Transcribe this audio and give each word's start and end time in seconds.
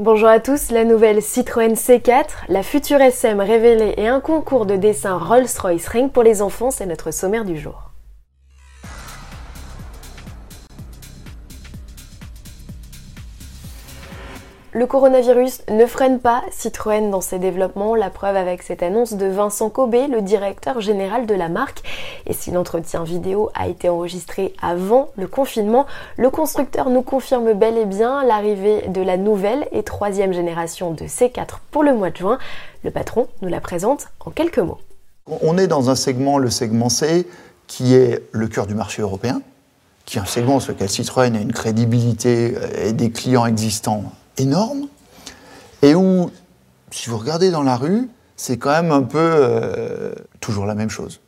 Bonjour 0.00 0.28
à 0.28 0.38
tous, 0.38 0.70
la 0.70 0.84
nouvelle 0.84 1.20
Citroën 1.20 1.74
C4, 1.74 2.26
la 2.48 2.62
future 2.62 3.00
SM 3.00 3.40
révélée 3.40 3.94
et 3.96 4.06
un 4.06 4.20
concours 4.20 4.64
de 4.64 4.76
dessin 4.76 5.18
Rolls-Royce 5.18 5.88
Ring 5.88 6.12
pour 6.12 6.22
les 6.22 6.40
enfants, 6.40 6.70
c'est 6.70 6.86
notre 6.86 7.10
sommaire 7.10 7.44
du 7.44 7.58
jour. 7.58 7.87
Le 14.72 14.84
coronavirus 14.84 15.62
ne 15.70 15.86
freine 15.86 16.20
pas 16.20 16.42
Citroën 16.50 17.10
dans 17.10 17.22
ses 17.22 17.38
développements, 17.38 17.94
la 17.94 18.10
preuve 18.10 18.36
avec 18.36 18.62
cette 18.62 18.82
annonce 18.82 19.14
de 19.14 19.24
Vincent 19.24 19.70
Cobé, 19.70 20.08
le 20.08 20.20
directeur 20.20 20.82
général 20.82 21.24
de 21.24 21.32
la 21.32 21.48
marque. 21.48 21.82
Et 22.26 22.34
si 22.34 22.50
l'entretien 22.50 23.02
vidéo 23.02 23.48
a 23.54 23.66
été 23.66 23.88
enregistré 23.88 24.52
avant 24.60 25.08
le 25.16 25.26
confinement, 25.26 25.86
le 26.18 26.28
constructeur 26.28 26.90
nous 26.90 27.00
confirme 27.00 27.54
bel 27.54 27.78
et 27.78 27.86
bien 27.86 28.22
l'arrivée 28.24 28.88
de 28.88 29.00
la 29.00 29.16
nouvelle 29.16 29.66
et 29.72 29.82
troisième 29.82 30.34
génération 30.34 30.92
de 30.92 31.04
C4 31.04 31.60
pour 31.70 31.82
le 31.82 31.94
mois 31.94 32.10
de 32.10 32.18
juin. 32.18 32.38
Le 32.84 32.90
patron 32.90 33.26
nous 33.40 33.48
la 33.48 33.62
présente 33.62 34.08
en 34.20 34.30
quelques 34.30 34.58
mots. 34.58 34.78
On 35.40 35.56
est 35.56 35.66
dans 35.66 35.88
un 35.88 35.94
segment, 35.94 36.36
le 36.36 36.50
segment 36.50 36.90
C, 36.90 37.26
qui 37.68 37.94
est 37.94 38.22
le 38.32 38.48
cœur 38.48 38.66
du 38.66 38.74
marché 38.74 39.00
européen, 39.00 39.40
qui 40.04 40.18
est 40.18 40.20
un 40.20 40.26
segment 40.26 40.60
sur 40.60 40.74
lequel 40.74 40.90
Citroën 40.90 41.34
a 41.34 41.40
une 41.40 41.52
crédibilité 41.54 42.54
et 42.84 42.92
des 42.92 43.10
clients 43.10 43.46
existants 43.46 44.04
énorme 44.38 44.88
et 45.82 45.94
où, 45.94 46.30
si 46.90 47.10
vous 47.10 47.18
regardez 47.18 47.50
dans 47.50 47.62
la 47.62 47.76
rue, 47.76 48.08
c'est 48.36 48.56
quand 48.56 48.70
même 48.70 48.92
un 48.92 49.02
peu 49.02 49.18
euh, 49.18 50.12
toujours 50.40 50.66
la 50.66 50.74
même 50.74 50.90
chose. 50.90 51.20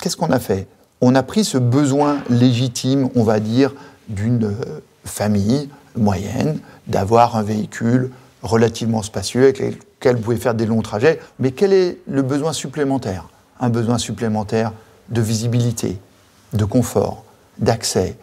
Qu'est-ce 0.00 0.16
qu'on 0.16 0.30
a 0.30 0.40
fait? 0.40 0.66
On 1.00 1.14
a 1.14 1.22
pris 1.22 1.44
ce 1.44 1.58
besoin 1.58 2.18
légitime, 2.28 3.08
on 3.14 3.22
va 3.22 3.40
dire, 3.40 3.74
d'une 4.08 4.44
euh, 4.44 4.80
famille 5.04 5.68
moyenne 5.96 6.58
d'avoir 6.86 7.36
un 7.36 7.42
véhicule 7.42 8.10
relativement 8.42 9.02
spacieux 9.02 9.44
avec 9.44 9.60
lequel 9.60 10.16
vous 10.16 10.22
pouvez 10.22 10.36
faire 10.36 10.54
des 10.54 10.66
longs 10.66 10.82
trajets. 10.82 11.20
Mais 11.38 11.52
quel 11.52 11.72
est 11.72 11.98
le 12.06 12.22
besoin 12.22 12.52
supplémentaire? 12.52 13.28
Un 13.60 13.70
besoin 13.70 13.98
supplémentaire 13.98 14.72
de 15.08 15.20
visibilité, 15.20 15.98
de 16.52 16.64
confort, 16.64 17.24
d'accès, 17.58 18.16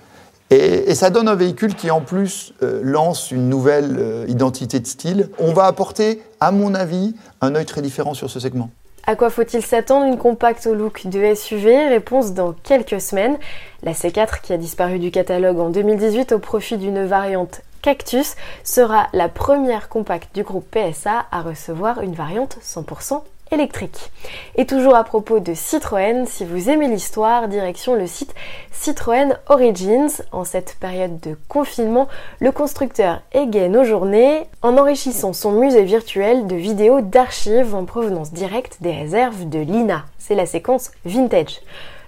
et, 0.51 0.93
ça 0.95 1.09
donne 1.09 1.29
un 1.29 1.35
véhicule 1.35 1.75
qui, 1.75 1.89
en 1.89 2.01
plus, 2.01 2.53
euh, 2.61 2.81
lance 2.83 3.31
une 3.31 3.47
nouvelle 3.47 3.95
euh, 3.97 4.25
identité 4.27 4.79
de 4.79 4.85
style. 4.85 5.29
On 5.39 5.53
va 5.53 5.65
apporter, 5.65 6.21
à 6.41 6.51
mon 6.51 6.75
avis, 6.75 7.15
un 7.39 7.55
œil 7.55 7.65
très 7.65 7.81
différent 7.81 8.13
sur 8.13 8.29
ce 8.29 8.39
segment. 8.39 8.69
À 9.07 9.15
quoi 9.15 9.29
faut-il 9.29 9.63
s'attendre? 9.63 10.05
Une 10.05 10.17
compacte 10.17 10.67
au 10.67 10.75
look 10.75 11.07
de 11.07 11.33
SUV 11.33 11.87
Réponse 11.87 12.33
dans 12.33 12.51
quelques 12.51 12.99
semaines. 12.99 13.37
La 13.81 13.93
C4, 13.93 14.41
qui 14.41 14.51
a 14.51 14.57
disparu 14.57 14.99
du 14.99 15.09
catalogue 15.09 15.59
en 15.59 15.69
2018 15.69 16.33
au 16.33 16.39
profit 16.39 16.77
d'une 16.77 17.05
variante 17.05 17.61
Cactus, 17.81 18.35
sera 18.63 19.07
la 19.13 19.29
première 19.29 19.89
compacte 19.89 20.35
du 20.35 20.43
groupe 20.43 20.67
PSA 20.69 21.25
à 21.31 21.41
recevoir 21.41 22.01
une 22.01 22.13
variante 22.13 22.57
100% 22.61 23.21
électrique. 23.51 24.11
Et 24.55 24.65
toujours 24.65 24.95
à 24.95 25.03
propos 25.03 25.39
de 25.39 25.53
Citroën, 25.53 26.25
si 26.25 26.45
vous 26.45 26.69
aimez 26.69 26.87
l'histoire, 26.87 27.47
direction 27.47 27.95
le 27.95 28.07
site 28.07 28.33
Citroën 28.71 29.37
Origins. 29.49 30.09
En 30.31 30.45
cette 30.45 30.77
période 30.79 31.19
de 31.19 31.37
confinement, 31.47 32.07
le 32.39 32.51
constructeur 32.51 33.21
égaye 33.33 33.69
nos 33.69 33.83
journées 33.83 34.47
en 34.61 34.77
enrichissant 34.77 35.33
son 35.33 35.51
musée 35.51 35.83
virtuel 35.83 36.47
de 36.47 36.55
vidéos 36.55 37.01
d'archives 37.01 37.75
en 37.75 37.85
provenance 37.85 38.31
directe 38.31 38.77
des 38.81 38.93
réserves 38.93 39.49
de 39.49 39.59
l'INA. 39.59 40.05
C'est 40.17 40.35
la 40.35 40.45
séquence 40.45 40.91
vintage. 41.05 41.59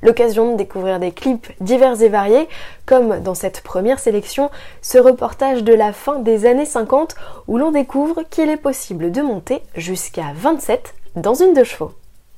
L'occasion 0.02 0.52
de 0.52 0.58
découvrir 0.58 1.00
des 1.00 1.12
clips 1.12 1.48
divers 1.62 2.02
et 2.02 2.10
variés, 2.10 2.50
comme 2.86 3.22
dans 3.22 3.36
cette 3.36 3.62
première 3.62 4.00
sélection, 4.00 4.50
ce 4.82 4.98
reportage 4.98 5.64
de 5.64 5.74
la 5.74 5.94
fin 5.94 6.20
des 6.20 6.46
années 6.46 6.66
50 6.66 7.16
où 7.48 7.58
l'on 7.58 7.72
découvre 7.72 8.24
qu'il 8.30 8.50
est 8.50 8.58
possible 8.58 9.12
de 9.12 9.22
monter 9.22 9.62
jusqu'à 9.76 10.34
27 10.36 10.94
dans 11.16 11.33
une 11.33 11.53
de 11.53 11.64
chevaux. 11.64 11.92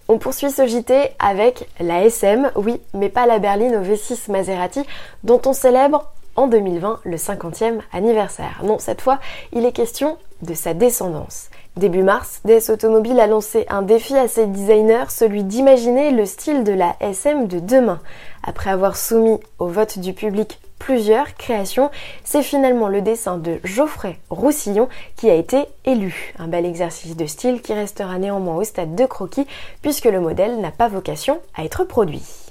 On 0.07 0.19
poursuit 0.19 0.51
ce 0.51 0.67
JT 0.67 1.11
avec 1.17 1.67
la 1.79 2.03
SM, 2.03 2.51
oui, 2.55 2.79
mais 2.93 3.09
pas 3.09 3.25
la 3.25 3.39
berline 3.39 3.75
au 3.75 3.81
V6 3.81 4.31
Maserati, 4.31 4.83
dont 5.23 5.41
on 5.45 5.53
célèbre 5.53 6.11
en 6.35 6.47
2020 6.47 7.01
le 7.03 7.17
50e 7.17 7.79
anniversaire. 7.91 8.61
Non, 8.63 8.79
cette 8.79 9.01
fois, 9.01 9.19
il 9.53 9.65
est 9.65 9.71
question 9.71 10.17
de 10.41 10.53
sa 10.53 10.73
descendance. 10.73 11.49
Début 11.77 12.03
mars, 12.03 12.41
DS 12.45 12.69
Automobile 12.69 13.19
a 13.19 13.27
lancé 13.27 13.65
un 13.69 13.81
défi 13.81 14.15
à 14.15 14.29
ses 14.29 14.47
designers, 14.47 15.09
celui 15.09 15.43
d'imaginer 15.43 16.11
le 16.11 16.25
style 16.25 16.63
de 16.63 16.71
la 16.71 16.95
SM 17.01 17.47
de 17.47 17.59
demain. 17.59 17.99
Après 18.43 18.69
avoir 18.69 18.95
soumis 18.95 19.39
au 19.59 19.67
vote 19.67 19.99
du 19.99 20.13
public 20.13 20.59
plusieurs 20.79 21.35
créations, 21.35 21.89
c'est 22.23 22.43
finalement 22.43 22.87
le 22.87 23.01
dessin 23.01 23.37
de 23.37 23.59
Geoffrey 23.63 24.19
Roussillon 24.29 24.87
qui 25.17 25.29
a 25.29 25.33
été 25.33 25.65
élu. 25.83 26.33
Un 26.39 26.47
bel 26.47 26.65
exercice 26.65 27.17
de 27.17 27.25
style 27.25 27.61
qui 27.61 27.73
restera 27.73 28.19
néanmoins 28.19 28.55
au 28.55 28.63
stade 28.63 28.95
de 28.95 29.05
croquis 29.05 29.47
puisque 29.81 30.05
le 30.05 30.21
modèle 30.21 30.59
n'a 30.61 30.71
pas 30.71 30.87
vocation 30.87 31.39
à 31.55 31.65
être 31.65 31.83
produit. 31.83 32.44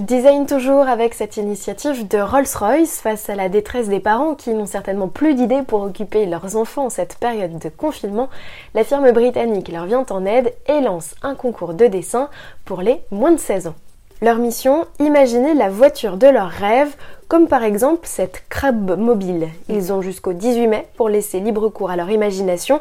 Design 0.00 0.46
toujours 0.46 0.88
avec 0.88 1.14
cette 1.14 1.36
initiative 1.36 2.08
de 2.08 2.18
Rolls-Royce 2.18 3.00
face 3.00 3.30
à 3.30 3.36
la 3.36 3.48
détresse 3.48 3.88
des 3.88 4.00
parents 4.00 4.34
qui 4.34 4.50
n'ont 4.50 4.66
certainement 4.66 5.06
plus 5.06 5.36
d'idées 5.36 5.62
pour 5.62 5.82
occuper 5.82 6.26
leurs 6.26 6.56
enfants 6.56 6.86
en 6.86 6.90
cette 6.90 7.16
période 7.18 7.60
de 7.60 7.68
confinement, 7.68 8.28
la 8.74 8.82
firme 8.82 9.12
britannique 9.12 9.68
leur 9.68 9.86
vient 9.86 10.04
en 10.10 10.26
aide 10.26 10.52
et 10.66 10.80
lance 10.80 11.14
un 11.22 11.36
concours 11.36 11.74
de 11.74 11.86
dessin 11.86 12.28
pour 12.64 12.82
les 12.82 13.02
moins 13.12 13.30
de 13.30 13.38
16 13.38 13.68
ans. 13.68 13.76
Leur 14.20 14.38
mission, 14.38 14.84
imaginer 14.98 15.54
la 15.54 15.68
voiture 15.68 16.16
de 16.16 16.26
leurs 16.26 16.50
rêves, 16.50 16.96
comme 17.28 17.46
par 17.46 17.62
exemple 17.62 18.08
cette 18.08 18.42
crabe 18.48 18.98
mobile. 18.98 19.48
Ils 19.68 19.92
ont 19.92 20.02
jusqu'au 20.02 20.32
18 20.32 20.66
mai 20.66 20.88
pour 20.96 21.08
laisser 21.08 21.38
libre 21.38 21.68
cours 21.68 21.92
à 21.92 21.96
leur 21.96 22.10
imagination 22.10 22.80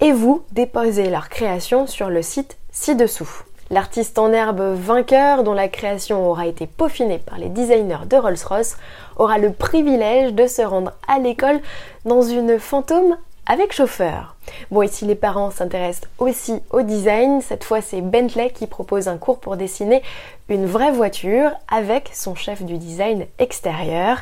et 0.00 0.10
vous 0.10 0.42
déposez 0.50 1.08
leur 1.08 1.28
création 1.28 1.86
sur 1.86 2.10
le 2.10 2.22
site 2.22 2.56
ci-dessous. 2.72 3.44
L'artiste 3.70 4.18
en 4.18 4.32
herbe 4.32 4.74
vainqueur, 4.74 5.44
dont 5.44 5.52
la 5.52 5.68
création 5.68 6.28
aura 6.28 6.46
été 6.46 6.66
peaufinée 6.66 7.18
par 7.18 7.38
les 7.38 7.50
designers 7.50 8.06
de 8.06 8.16
Rolls-Royce, 8.16 8.78
aura 9.16 9.36
le 9.38 9.52
privilège 9.52 10.32
de 10.32 10.46
se 10.46 10.62
rendre 10.62 10.92
à 11.06 11.18
l'école 11.18 11.60
dans 12.06 12.22
une 12.22 12.58
fantôme 12.58 13.16
avec 13.48 13.72
chauffeur. 13.72 14.36
Bon, 14.70 14.82
ici 14.82 15.04
les 15.04 15.14
parents 15.14 15.50
s'intéressent 15.50 16.08
aussi 16.18 16.60
au 16.70 16.82
design. 16.82 17.40
Cette 17.40 17.64
fois, 17.64 17.80
c'est 17.80 18.00
Bentley 18.00 18.50
qui 18.50 18.66
propose 18.66 19.08
un 19.08 19.18
cours 19.18 19.40
pour 19.40 19.56
dessiner 19.56 20.02
une 20.48 20.66
vraie 20.66 20.92
voiture 20.92 21.50
avec 21.70 22.10
son 22.14 22.34
chef 22.34 22.62
du 22.62 22.78
design 22.78 23.26
extérieur. 23.38 24.18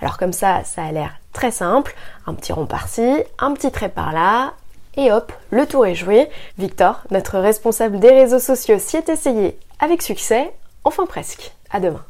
Alors 0.00 0.16
comme 0.16 0.32
ça, 0.32 0.62
ça 0.64 0.84
a 0.84 0.92
l'air 0.92 1.12
très 1.32 1.50
simple. 1.50 1.94
Un 2.26 2.34
petit 2.34 2.52
rond 2.52 2.66
par-ci, 2.66 3.22
un 3.38 3.52
petit 3.52 3.70
trait 3.70 3.88
par-là. 3.88 4.54
Et 4.98 5.12
hop, 5.12 5.32
le 5.50 5.64
tour 5.64 5.86
est 5.86 5.94
joué. 5.94 6.28
Victor, 6.58 7.04
notre 7.12 7.38
responsable 7.38 8.00
des 8.00 8.10
réseaux 8.10 8.40
sociaux, 8.40 8.80
s'y 8.80 8.96
est 8.96 9.08
essayé 9.08 9.56
avec 9.78 10.02
succès. 10.02 10.52
Enfin 10.82 11.06
presque. 11.06 11.52
À 11.70 11.78
demain. 11.78 12.04